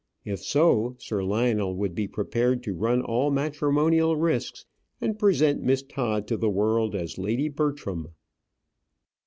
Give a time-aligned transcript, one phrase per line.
[0.25, 4.65] If so, Sir Lionel would be prepared to run all matrimonial risks,
[4.99, 8.07] and present Miss Todd to the world as Lady Bertram.